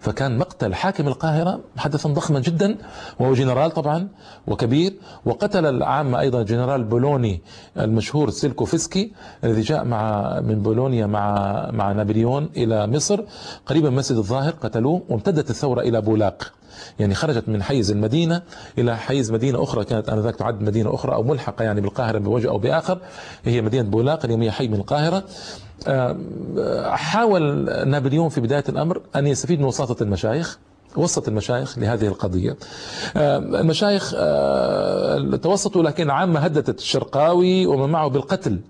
فكان 0.00 0.38
مقتل 0.38 0.74
حاكم 0.74 1.08
القاهرة 1.08 1.60
حدثا 1.76 2.08
ضخما 2.08 2.40
جدا 2.40 2.76
وهو 3.20 3.34
جنرال 3.34 3.70
طبعا 3.70 4.08
وكبير. 4.46 4.94
وقتل 5.24 5.66
العامة 5.66 6.20
أيضا 6.20 6.42
جنرال 6.42 6.84
بولوني 6.84 7.42
المشهور 7.78 8.30
سولكوفسكي 8.30 9.12
الذي 9.44 9.60
جاء 9.60 9.84
مع 9.84 10.40
من 10.40 10.62
بولونيا 10.62 11.06
مع 11.06 11.26
مع 11.70 11.92
نابليون 11.92 12.50
إلى 12.56 12.86
مصر. 12.86 13.20
قريبا 13.66 13.90
مسجد 13.90 14.16
الظاهر 14.16 14.52
قتلوه. 14.52 15.02
وامتدت 15.08 15.50
الثورة 15.50 15.80
إلى 15.80 16.00
بولاق. 16.00 16.52
يعني 16.98 17.14
خرجت 17.14 17.48
من 17.48 17.62
حيز 17.62 17.90
المدينة 17.90 18.42
إلى 18.78 18.96
حيز 18.96 19.32
مدينة 19.32 19.62
أخرى 19.62 19.84
كانت 19.84 20.08
آنذاك 20.08 20.36
تعد 20.36 20.60
مدينة 20.62 20.94
أخرى 20.94 21.14
أو 21.14 21.22
ملحقة 21.22 21.62
يعني 21.62 21.80
بالقاهرة 21.80 22.18
بوجه 22.18 22.48
أو 22.48 22.58
بآخر 22.58 22.98
هي 23.44 23.62
مدينة 23.62 23.88
بولاق 23.88 24.24
اليوم 24.24 24.42
هي 24.42 24.50
حي 24.50 24.68
من 24.68 24.74
القاهرة. 24.74 25.24
حاول 26.90 27.64
نابليون 27.88 28.28
في 28.28 28.40
بداية 28.40 28.64
الأمر 28.68 29.00
أن 29.16 29.26
يستفيد 29.26 29.58
من 29.58 29.64
وساطة 29.64 30.02
المشايخ 30.02 30.58
وسط 30.96 31.28
المشايخ 31.28 31.78
لهذه 31.78 32.06
القضية. 32.06 32.56
المشايخ 33.16 34.10
توسطوا 35.42 35.82
لكن 35.82 36.10
عامة 36.10 36.40
هددت 36.40 36.78
الشرقاوي 36.78 37.66
ومن 37.66 37.88
معه 37.88 38.08
بالقتل. 38.08 38.60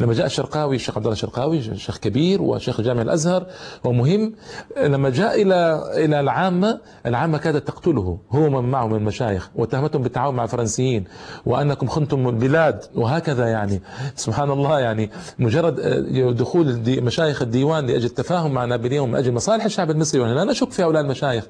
لما 0.00 0.14
جاء 0.14 0.26
الشرقاوي 0.26 0.76
الشيخ 0.76 0.96
عبد 0.96 1.06
الله 1.06 1.12
الشرقاوي 1.12 1.62
شيخ 1.62 1.98
كبير 1.98 2.42
وشيخ 2.42 2.80
جامع 2.80 3.02
الأزهر 3.02 3.46
ومهم 3.84 4.34
لما 4.76 5.10
جاء 5.10 5.42
إلى 5.42 5.82
إلى 6.04 6.20
العامة 6.20 6.80
العامة 7.06 7.38
كادت 7.38 7.68
تقتله 7.68 8.18
هو 8.30 8.50
من 8.50 8.70
معه 8.70 8.86
من 8.86 8.96
المشايخ 8.96 9.50
واتهمتهم 9.56 10.02
بالتعاون 10.02 10.34
مع 10.34 10.44
الفرنسيين 10.44 11.04
وأنكم 11.46 11.86
خنتم 11.86 12.28
البلاد 12.28 12.84
وهكذا 12.94 13.48
يعني. 13.48 13.82
سبحان 14.16 14.50
الله 14.50 14.80
يعني 14.80 15.10
مجرد 15.38 15.80
آه، 15.80 16.30
دخول 16.30 16.82
مشايخ 16.88 17.42
الديوان 17.42 17.86
لأجل 17.86 18.04
التفاهم 18.04 18.52
مع 18.52 18.64
نابليون 18.64 19.08
من 19.10 19.14
أجل 19.16 19.32
مصالح 19.32 19.64
الشعب 19.64 19.90
المصري 19.90 20.20
وأنا 20.20 20.34
لا 20.34 20.44
نشك 20.44 20.72
في 20.72 20.82
هؤلاء 20.82 21.02
المشايخ. 21.02 21.44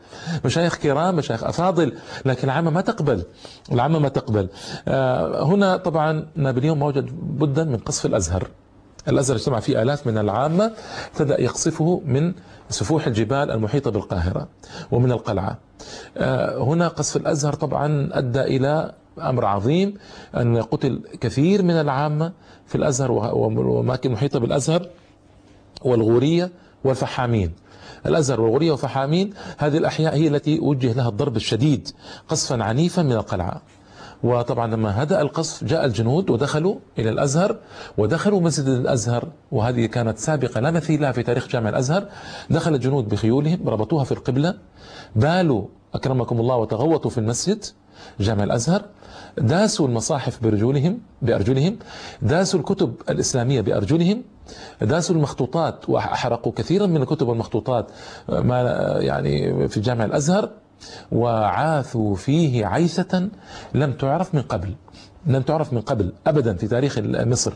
مشايخ 0.44 0.76
كرام 0.76 1.16
مشايخ 1.16 1.44
أفاضل 1.44 1.92
لكن 2.26 2.44
العامة 2.44 2.70
ما 2.70 2.80
تقبل 2.80 3.22
العامة 3.72 3.98
ما 3.98 4.08
تقبل. 4.08 4.48
آه، 4.88 5.44
هنا 5.44 5.76
طبعا 5.76 6.26
نابليون 6.36 6.78
موجد 6.78 7.10
بدا 7.22 7.64
من 7.64 7.76
قصف 7.76 8.06
الأزهر. 8.12 8.48
الأزهر 9.08 9.36
اجتمع 9.36 9.60
فيه 9.60 9.82
آلاف 9.82 10.06
من 10.06 10.18
العامة 10.18 10.72
ابتدا 11.12 11.40
يقصفه 11.40 12.02
من 12.04 12.34
سفوح 12.68 13.06
الجبال 13.06 13.50
المحيطة 13.50 13.90
بالقاهرة 13.90 14.48
ومن 14.90 15.12
القلعة. 15.12 15.58
آه، 16.16 16.58
هنا 16.62 16.88
قصف 16.88 17.16
الأزهر 17.16 17.52
طبعا 17.52 18.08
أدى 18.12 18.40
إلى 18.40 18.92
أمر 19.20 19.44
عظيم 19.44 19.94
أن 20.36 20.62
قتل 20.62 21.02
كثير 21.20 21.62
من 21.62 21.74
العامة 21.74 22.32
في 22.66 22.74
الأزهر 22.74 23.12
وأماكن 23.12 24.12
محيطة 24.12 24.38
بالأزهر 24.38 24.88
والغورية 25.82 26.50
والفحامين. 26.84 27.52
الأزهر 28.06 28.40
والغورية 28.40 28.72
وفحامين 28.72 29.34
هذه 29.58 29.76
الأحياء 29.78 30.14
هي 30.14 30.28
التي 30.28 30.58
وجه 30.60 30.92
لها 30.92 31.08
الضرب 31.08 31.36
الشديد 31.36 31.88
قصفا 32.28 32.64
عنيفا 32.64 33.02
من 33.02 33.12
القلعة. 33.12 33.62
وطبعا 34.22 34.66
لما 34.66 35.02
هدأ 35.02 35.20
القصف 35.20 35.64
جاء 35.64 35.84
الجنود 35.84 36.30
ودخلوا 36.30 36.76
إلى 36.98 37.10
الأزهر 37.10 37.56
ودخلوا 37.98 38.40
مسجد 38.40 38.66
الأزهر 38.68 39.28
وهذه 39.52 39.86
كانت 39.86 40.18
سابقة 40.18 40.60
لا 40.60 40.70
مثيل 40.70 41.00
لها 41.02 41.12
في 41.12 41.22
تاريخ 41.22 41.48
جامع 41.48 41.68
الأزهر. 41.68 42.06
دخل 42.50 42.74
الجنود 42.74 43.08
بخيولهم 43.08 43.68
ربطوها 43.68 44.04
في 44.04 44.12
القبلة 44.12 44.54
بالوا 45.16 45.64
أكرمكم 45.94 46.40
الله 46.40 46.56
وتغوطوا 46.56 47.10
في 47.10 47.18
المسجد 47.18 47.64
جامع 48.20 48.44
الأزهر 48.44 48.82
داسوا 49.38 49.86
المصاحف 49.88 50.42
برجولهم 50.42 50.98
بأرجلهم 51.22 51.78
داسوا 52.22 52.60
الكتب 52.60 52.94
الإسلامية 53.10 53.60
بأرجلهم 53.60 54.22
داسوا 54.82 55.16
المخطوطات 55.16 55.88
وأحرقوا 55.88 56.52
كثيرا 56.56 56.86
من 56.86 57.02
الكتب 57.02 57.28
والمخطوطات 57.28 57.90
ما 58.28 58.60
يعني 59.00 59.68
في 59.68 59.80
جامع 59.80 60.04
الأزهر. 60.04 60.50
وعاثوا 61.12 62.16
فيه 62.16 62.66
عيثة 62.66 63.28
لم 63.74 63.92
تعرف 63.92 64.34
من 64.34 64.42
قبل 64.42 64.74
لم 65.26 65.42
تعرف 65.42 65.72
من 65.72 65.80
قبل 65.80 66.12
ابدا 66.26 66.54
في 66.54 66.68
تاريخ 66.68 66.98
مصر. 66.98 67.52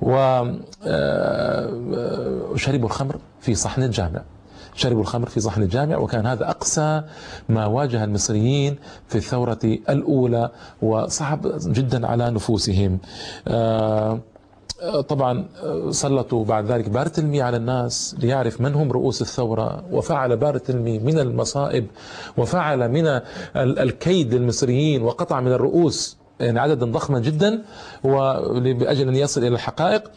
وشربوا 0.00 0.58
آه، 0.86 2.84
الخمر 2.84 3.16
في 3.40 3.54
صحن 3.54 3.82
الجامع. 3.82 4.22
شربوا 4.74 5.00
الخمر 5.00 5.28
في 5.28 5.40
صحن 5.40 5.62
الجامع 5.62 5.96
وكان 5.96 6.26
هذا 6.26 6.50
أقسى 6.50 7.02
ما 7.48 7.66
واجه 7.66 8.04
المصريين 8.04 8.76
في 9.08 9.18
الثورة 9.18 9.58
الأولى 9.64 10.50
وصعب 10.82 11.52
جدا 11.66 12.06
على 12.06 12.30
نفوسهم. 12.30 12.98
آه، 13.48 14.20
طبعا 15.08 15.44
سلطوا 15.90 16.44
بعد 16.44 16.66
ذلك 16.72 16.88
بارتلمي 16.88 17.42
على 17.42 17.56
الناس 17.56 18.16
ليعرف 18.18 18.60
من 18.60 18.74
هم 18.74 18.92
رؤوس 18.92 19.22
الثورة 19.22 19.84
وفعل 19.92 20.36
بارتلمي 20.36 20.98
من 20.98 21.18
المصائب 21.18 21.86
وفعل 22.36 22.88
من 22.88 23.20
الكيد 23.56 24.34
للمصريين 24.34 25.02
وقطع 25.02 25.40
من 25.40 25.52
الرؤوس 25.52 26.16
يعني 26.40 26.60
عددا 26.60 26.86
ضخما 26.86 27.18
جدا 27.18 27.62
ولأجل 28.04 29.08
أن 29.08 29.14
يصل 29.14 29.40
إلى 29.40 29.48
الحقائق 29.48 30.10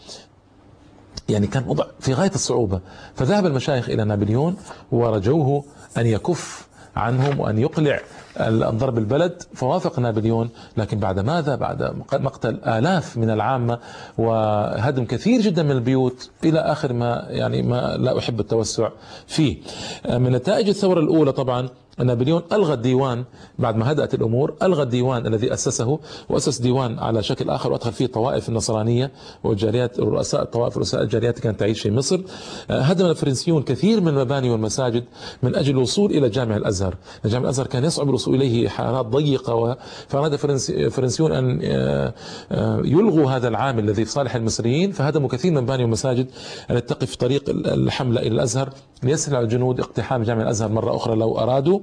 يعني 1.30 1.48
كان 1.48 1.64
وضع 1.68 1.86
في 2.00 2.14
غاية 2.14 2.32
الصعوبة. 2.36 2.80
فذهب 3.16 3.46
المشايخ 3.46 3.90
إلى 3.90 4.04
نابليون 4.04 4.56
ورجوه 4.92 5.64
أن 5.98 6.06
يكف 6.06 6.68
عنهم 6.96 7.40
وأن 7.40 7.58
يقلع 7.58 8.00
الضرب 8.40 8.98
البلد 8.98 9.44
فوافق 9.54 10.00
نابليون 10.00 10.50
لكن 10.78 11.00
بعد 11.00 11.20
ماذا؟ 11.20 11.56
بعد 11.56 11.96
مقتل 12.14 12.60
آلاف 12.68 13.18
من 13.18 13.30
العامة 13.30 13.80
وهدم 14.18 15.06
كثير 15.06 15.42
جدا 15.42 15.64
من 15.64 15.72
البيوت 15.72 16.30
إلى 16.44 16.60
آخر 16.60 16.94
ما 16.94 17.26
يعني 17.30 17.62
ما 17.62 17.98
لا 17.98 18.18
أحب 18.18 18.40
التوسع 18.40 18.90
فيه. 19.28 19.58
من 20.10 20.32
نتائج 20.32 20.70
الثورة 20.70 21.00
الأولى 21.00 21.32
طبعا 21.32 21.70
نابليون 22.04 22.42
ألغى 22.52 22.74
الديوان 22.74 23.24
بعد 23.60 23.76
ما 23.76 23.92
هدأت 23.92 24.14
الأمور 24.14 24.54
ألغى 24.62 24.84
الديوان 24.84 25.28
الذي 25.28 25.54
أسسه 25.54 26.00
وأسس 26.30 26.62
ديوان 26.62 27.00
على 27.00 27.24
شكل 27.24 27.50
آخر 27.50 27.72
وأدخل 27.72 27.92
فيه 27.92 28.06
الطوائف 28.06 28.50
النصرانية 28.50 29.12
والجاليات 29.44 30.00
رؤساء 30.00 30.42
الطوائف 30.42 30.78
رؤساء 30.78 31.04
الجاليات 31.04 31.40
كانت 31.40 31.60
تعيش 31.60 31.82
في 31.82 31.92
مصر. 31.92 32.22
هدم 32.70 33.06
الفرنسيون 33.06 33.64
كثير 33.64 34.02
من 34.02 34.08
المباني 34.08 34.50
والمساجد 34.50 35.04
من 35.44 35.56
أجل 35.56 35.72
الوصول 35.72 36.12
إلى 36.12 36.30
جامع 36.30 36.56
الأزهر. 36.56 36.96
جامع 37.26 37.44
الأزهر 37.44 37.68
كان 37.68 37.84
يصعب 37.84 38.10
الوصول 38.10 38.36
إليه 38.36 38.70
حارات 38.70 39.06
ضيقة 39.06 39.78
فأراد 40.08 40.34
الفرنسيون 40.70 41.32
أن 41.32 41.60
آه، 41.64 42.14
آه، 42.52 42.82
يلغوا 42.86 43.32
هذا 43.32 43.48
العامل 43.48 43.84
الذي 43.84 44.06
في 44.06 44.12
صالح 44.12 44.36
المصريين. 44.36 44.92
فهدموا 44.92 45.30
كثير 45.30 45.52
من 45.52 45.58
المباني 45.58 45.84
والمساجد 45.84 46.28
التي 46.72 46.94
تقف 46.94 47.16
طريق 47.16 47.44
الحملة 47.50 48.22
إلى 48.22 48.28
الأزهر 48.28 48.70
ليسهل 49.04 49.36
على 49.36 49.44
الجنود 49.44 49.80
اقتحام 49.80 50.24
جامع 50.24 50.42
الأزهر 50.42 50.70
مرة 50.70 50.96
أخرى 50.96 51.16
لو 51.16 51.40
أرادوا. 51.40 51.80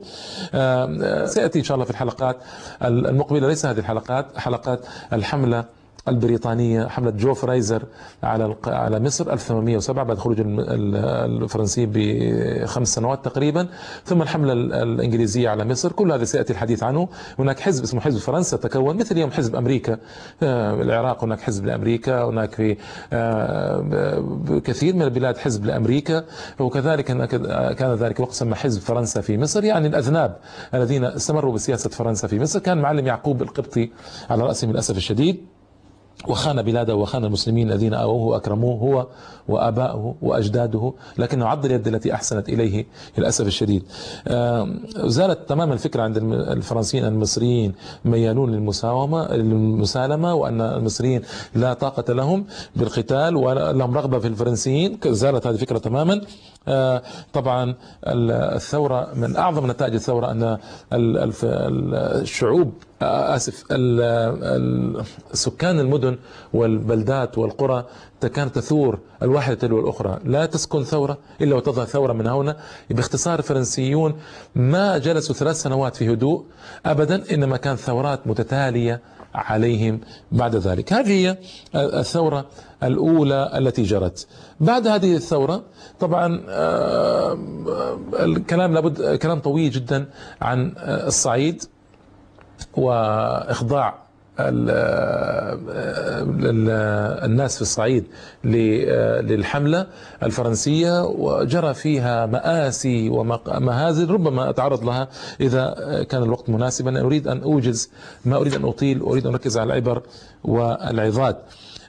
سيأتي 1.27 1.59
إن 1.59 1.65
شاء 1.65 1.75
الله 1.75 1.85
في 1.85 1.91
الحلقات 1.91 2.37
المقبلة 2.83 3.49
ليس 3.49 3.67
هذه 3.67 3.79
الحلقات 3.79 4.39
حلقات 4.39 4.81
الحملة 5.13 5.65
البريطانية 6.09 6.87
حملة 6.87 7.11
جو 7.11 7.35
فرايزر 7.35 7.83
على 8.23 8.57
على 8.67 9.01
مصر 9.01 9.33
1807 9.33 10.05
بعد 10.05 10.19
خروج 10.19 10.37
الفرنسيين 10.41 11.91
بخمس 11.95 12.95
سنوات 12.95 13.25
تقريبا. 13.25 13.69
ثم 14.05 14.23
الحملة 14.23 14.53
الإنجليزية 14.53 15.49
على 15.49 15.65
مصر. 15.65 15.93
كل 15.93 16.13
هذا 16.13 16.25
سيأتي 16.25 16.53
الحديث 16.53 16.83
عنه. 16.83 17.09
هناك 17.39 17.61
حزب 17.61 17.83
اسمه 17.83 18.01
حزب 18.01 18.19
فرنسا 18.19 18.57
تكون 18.57 18.97
مثل 18.97 19.19
يوم 19.19 19.31
حزب 19.31 19.57
أمريكا. 19.57 19.99
آه، 20.43 20.83
العراق 20.83 21.25
هناك 21.25 21.41
حزب 21.41 21.67
لأمريكا. 21.67 22.25
هناك 22.25 22.55
في 22.55 22.77
آه، 23.13 24.61
كثير 24.65 24.95
من 24.95 25.03
البلاد 25.03 25.37
حزب 25.39 25.65
لأمريكا. 25.65 26.25
وكذلك 26.61 27.05
كان 27.77 27.95
ذلك 27.95 28.21
وقت 28.21 28.33
سمى 28.33 28.55
حزب 28.55 28.81
فرنسا 28.81 29.21
في 29.21 29.39
مصر. 29.39 29.65
يعني 29.65 29.89
الأذناب 29.89 30.37
الذين 30.75 31.05
استمروا 31.05 31.53
بسياسة 31.53 31.91
فرنسا 31.91 32.29
في 32.29 32.41
مصر. 32.41 32.59
كان 32.59 32.79
معلم 32.79 33.07
يعقوب 33.07 33.43
القبطي 33.43 33.91
على 34.31 34.43
رأسهم 34.43 34.71
للأسف 34.71 34.97
الشديد. 34.97 35.54
وخان 36.29 36.63
بلاده 36.63 36.95
وخان 36.97 37.25
المسلمين 37.25 37.71
الذين 37.73 37.95
آووه 37.95 38.27
وأكرموه 38.27 38.79
هو 38.81 39.07
وآباؤه 39.49 40.15
وأجداده 40.23 40.93
لكنه 41.19 41.47
عض 41.47 41.65
اليد 41.65 41.89
التي 41.89 42.15
أحسنت 42.15 42.49
إليه 42.49 42.87
للأسف 43.19 43.47
الشديد. 43.47 43.83
زالت 44.97 45.49
تماما 45.49 45.75
الفكرة 45.75 46.03
عند 46.03 46.17
الفرنسيين 46.33 47.05
المصريين 47.05 47.75
ميالون 48.05 48.53
للمساومة 48.53 49.35
للمسالمة 49.35 50.35
وأن 50.35 50.61
المصريين 50.61 51.23
لا 51.55 51.75
طاقة 51.75 52.13
لهم 52.13 52.45
بالقتال 52.77 53.37
ولهم 53.37 53.97
رغبة 53.97 54.19
في 54.19 54.29
الفرنسيين 54.29 54.99
زالت 55.07 55.47
هذه 55.47 55.55
الفكرة 55.55 55.79
تماما. 55.79 56.21
طبعا 57.33 57.75
الثورة 58.05 59.09
من 59.15 59.37
أعظم 59.37 59.71
نتائج 59.71 59.95
الثورة 59.95 60.31
أن 60.31 60.59
الشعوب 60.93 62.73
آه، 63.03 63.37
آسف 63.37 63.65
سكان 65.33 65.81
المدن 65.81 66.19
والبلدات 66.53 67.39
والقرى 67.39 67.85
كانت 68.35 68.55
تثور 68.55 68.99
الواحدة 69.23 69.55
تلو 69.55 69.81
الأخرى. 69.81 70.19
لا 70.25 70.47
تسكن 70.47 70.85
ثورة 70.85 71.19
إلا 71.41 71.57
وتظهر 71.57 71.87
ثورة 71.87 72.13
من 72.13 72.27
هنا. 72.27 72.57
باختصار 72.91 73.39
الفرنسيون 73.39 74.15
ما 74.55 74.99
جلسوا 74.99 75.35
ثلاث 75.35 75.57
سنوات 75.57 75.97
في 75.97 76.13
هدوء 76.13 76.45
أبدا 76.87 77.35
إنما 77.35 77.57
كان 77.57 77.77
ثورات 77.77 78.27
متتالية 78.27 79.01
عليهم 79.35 80.01
بعد 80.33 80.57
ذلك. 80.57 80.93
هذه 80.93 81.09
هي 81.09 81.39
الثورة 81.75 82.47
الأولى 82.83 83.51
التي 83.59 83.83
جرت. 83.83 84.27
بعد 84.61 84.87
هذه 84.87 85.17
الثورة 85.17 85.63
طبعا 86.01 86.43
آه، 86.49 87.39
الكلام 88.21 88.75
لابد 88.75 89.17
كلام 89.17 89.39
طويل 89.39 89.71
جدا 89.71 90.07
عن 90.41 90.73
الصعيد 90.79 91.63
وإخضاع 92.77 94.04
الناس 97.25 97.57
في 97.57 97.63
الصعيد 97.63 98.05
للحملة 98.45 99.87
الفرنسية 100.23 101.05
وجرى 101.05 101.75
فيها 101.75 102.27
مآسي 102.27 103.09
ومهازل 103.09 104.11
ربما 104.11 104.51
أتعرض 104.51 104.85
لها 104.85 105.09
إذا 105.41 105.75
كان 106.09 106.23
الوقت 106.23 106.51
مناسبا. 106.51 107.01
أريد 107.01 107.29
أن 107.29 107.43
أوجز 107.43 107.91
ما 108.25 108.37
أريد 108.37 108.55
أن 108.55 108.65
أطيل 108.65 109.01
أريد 109.01 109.27
أن 109.27 109.33
أركز 109.33 109.59
على 109.59 109.67
العبر 109.67 110.03
والعظات. 110.45 111.43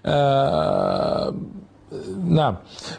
آه، 0.06 1.34
نعم. 2.26 2.56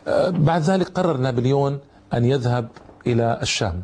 آه، 0.09 0.31
بعد 0.31 0.63
ذلك 0.63 0.89
قرر 0.89 1.17
نابليون 1.17 1.79
أن 2.15 2.25
يذهب 2.25 2.69
إلى 3.07 3.39
الشام. 3.43 3.83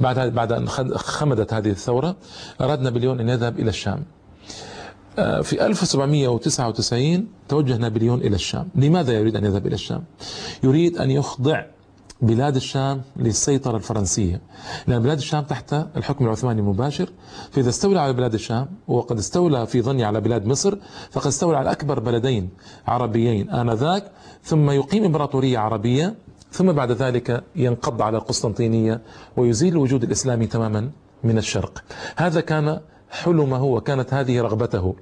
بعد 0.00 0.18
بعد 0.18 0.52
أن 0.52 0.68
خمدت 0.96 1.54
هذه 1.54 1.70
الثورة 1.70 2.16
أراد 2.60 2.80
نابليون 2.80 3.20
أن 3.20 3.28
يذهب 3.28 3.58
إلى 3.58 3.68
الشام. 3.68 3.98
آه، 3.98 4.21
في 5.16 5.66
1799 5.66 7.26
توجه 7.48 7.76
نابليون 7.76 8.18
إلى 8.20 8.34
الشام. 8.34 8.68
لماذا 8.74 9.12
يريد 9.12 9.36
أن 9.36 9.44
يذهب 9.44 9.66
إلى 9.66 9.74
الشام؟ 9.74 10.04
يريد 10.62 10.98
أن 10.98 11.10
يخضع 11.10 11.64
بلاد 12.22 12.56
الشام 12.56 13.02
للسيطرة 13.16 13.76
الفرنسية 13.76 14.40
لأن 14.86 15.02
بلاد 15.02 15.18
الشام 15.18 15.44
تحت 15.44 15.74
الحكم 15.96 16.24
العثماني 16.24 16.60
المباشر 16.60 17.08
فإذا 17.50 17.68
استولى 17.68 18.00
على 18.00 18.12
بلاد 18.12 18.34
الشام 18.34 18.66
وقد 18.88 19.18
استولى 19.18 19.66
في 19.66 19.82
ظني 19.82 20.04
على 20.04 20.20
بلاد 20.20 20.46
مصر 20.46 20.76
فقد 21.10 21.26
استولى 21.26 21.56
على 21.56 21.72
أكبر 21.72 22.00
بلدين 22.00 22.48
عربيين 22.86 23.50
آنذاك 23.50 24.10
ثم 24.44 24.70
يقيم 24.70 25.04
إمبراطورية 25.04 25.58
عربية 25.58 26.14
ثم 26.52 26.72
بعد 26.72 26.92
ذلك 26.92 27.44
ينقض 27.56 28.02
على 28.02 28.16
القسطنطينية 28.16 29.00
ويزيل 29.36 29.72
الوجود 29.72 30.02
الإسلامي 30.04 30.46
تماما 30.46 30.90
من 31.24 31.38
الشرق. 31.38 31.84
هذا 32.16 32.40
كان 32.40 32.80
حلمه 33.12 33.64
وكانت 33.64 34.14
هذه 34.14 34.40
رغبته. 34.40 34.94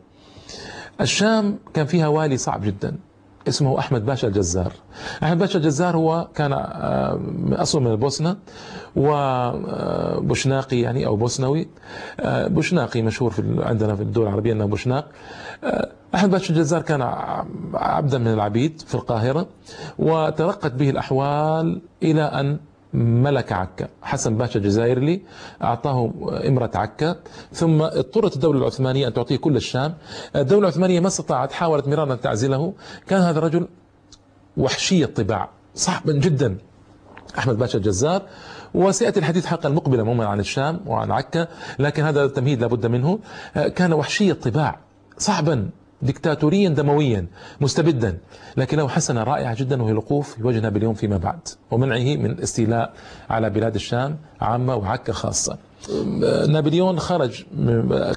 الشام 1.01 1.59
كان 1.75 1.87
فيها 1.87 2.09
والي 2.09 2.37
صعب 2.37 2.65
جدا 2.65 2.97
اسمه 3.49 3.79
أحمد 3.79 4.07
باشا 4.07 4.29
الجزار. 4.29 4.73
أحمد 5.23 5.39
باشا 5.39 5.59
الجزار 5.59 5.97
هو 5.97 6.29
كان 6.35 6.53
آه، 6.53 7.21
أصله 7.53 7.81
من 7.81 7.91
البوسنة 7.91 8.37
وبوشناقي 8.97 10.81
يعني 10.81 11.07
أو 11.07 11.17
بوسنوي. 11.17 11.69
آه، 12.21 12.47
بوشناقي 12.49 13.03
مشهور 13.03 13.31
في 13.31 13.65
عندنا 13.65 13.97
في 13.97 14.03
الدول 14.03 14.27
العربية 14.27 14.53
أنه 14.53 14.65
بوشناق. 14.67 15.09
آه، 15.65 15.89
أحمد 16.15 16.31
باشا 16.31 16.55
الجزار 16.55 16.83
كان 16.83 17.03
عبدا 17.75 18.19
من 18.19 18.29
العبيد 18.29 18.83
في 18.87 18.95
القاهرة 18.95 19.47
وترقت 19.99 20.73
به 20.73 20.91
الأحوال 20.91 21.81
إلى 22.03 22.23
أن 22.23 22.59
ملك 22.95 23.53
عكا. 23.53 23.89
حسن 24.03 24.37
باشا 24.37 24.59
الجزائري 24.59 25.23
أعطاه 25.63 26.13
إمرة 26.49 26.71
عكا. 26.75 27.17
ثم 27.53 27.83
اضطرت 27.83 28.37
الدولة 28.37 28.59
العثمانية 28.59 29.09
أن 29.09 29.13
تعطيه 29.13 29.37
كل 29.37 29.57
الشام. 29.57 29.95
الدولة 30.37 30.69
العثمانية 30.69 31.01
ما 31.01 31.07
استطاعت 31.07 31.53
حاولت 31.53 31.89
مرارا 31.89 32.15
تعزله. 32.15 32.73
كان 33.09 33.21
هذا 33.21 33.39
الرجل 33.39 33.69
وحشي 34.57 35.05
الطباع 35.05 35.51
صعبا 35.75 36.13
جدا. 36.13 36.59
أحمد 37.39 37.59
باشا 37.59 37.79
الجزار. 37.79 38.23
وسيأتي 38.75 39.21
الحديث 39.21 39.47
حلقة 39.47 39.67
المقبلة 39.67 40.01
عموما 40.01 40.27
عن 40.27 40.41
الشام 40.41 40.81
وعن 40.87 41.11
عكا 41.11 41.49
لكن 41.79 42.03
هذا 42.03 42.25
التمهيد 42.25 42.61
لابد 42.61 42.87
منه. 42.87 43.19
كان 43.55 43.93
وحشي 43.93 44.31
الطباع 44.31 44.79
صعبا 45.19 45.71
دكتاتوريا 46.03 46.69
دمويا 46.69 47.27
مستبدا. 47.61 48.19
لكن 48.57 48.77
له 48.77 48.89
حسنة 48.89 49.23
رائعة 49.23 49.55
جدا 49.55 49.83
وهي 49.83 49.93
الوقوف 49.93 50.35
في 50.35 50.47
وجه 50.47 50.61
نابليون 50.61 50.95
فيما 50.95 51.17
بعد. 51.17 51.49
ومنعه 51.71 52.17
من 52.17 52.41
استيلاء 52.41 52.93
على 53.31 53.51
بلاد 53.51 53.75
الشام 53.75 54.17
عامة 54.41 54.75
وعكا 54.77 55.13
خاصة. 55.13 55.59
نابليون 56.49 56.99
خرج 56.99 57.45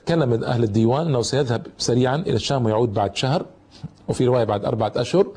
كلم 0.08 0.43
أهل 0.43 0.63
الديوان 0.63 1.08
أنه 1.08 1.22
سيذهب 1.22 1.67
سريعا 1.78 2.15
إلى 2.15 2.36
الشام 2.36 2.65
ويعود 2.65 2.93
بعد 2.93 3.15
شهر 3.15 3.46
وفي 4.08 4.26
رواية 4.26 4.43
بعد 4.43 4.65
أربعة 4.65 4.91
أشهر 4.96 5.28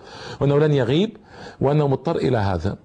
وأنه 0.40 0.58
لن 0.58 0.72
يغيب 0.72 1.16
وأنه 1.60 1.88
مضطر 1.88 2.16
إلى 2.16 2.38
هذا. 2.38 2.76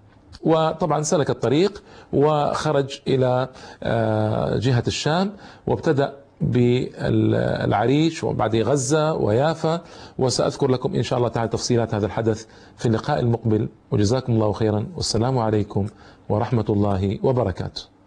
وطبعا 0.44 1.02
سلك 1.02 1.30
الطريق 1.30 1.84
وخرج 2.14 3.00
إلى 3.08 3.50
آه، 3.84 4.58
جهة 4.58 4.84
الشام 4.88 5.32
وابتدأ 5.68 6.14
بالعريش 6.42 8.24
وبعد 8.24 8.56
غزة 8.56 9.14
ويافا 9.14 9.82
وسأذكر 10.18 10.68
لكم 10.68 10.96
إن 10.96 11.04
شاء 11.04 11.18
الله 11.20 11.30
تعالى 11.30 11.50
تفصيلات 11.50 11.94
هذا 11.96 12.06
الحدث 12.06 12.46
في 12.78 12.86
اللقاء 12.86 13.20
المقبل. 13.20 13.70
وجزاكم 13.92 14.34
الله 14.34 14.52
خيرا. 14.52 14.88
والسلام 14.96 15.38
عليكم 15.38 15.88
ورحمة 16.30 16.66
الله 16.70 17.20
وبركاته. 17.24 18.01